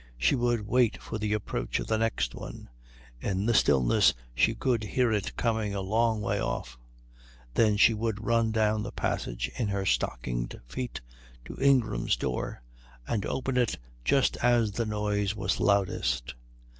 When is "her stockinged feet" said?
9.67-11.01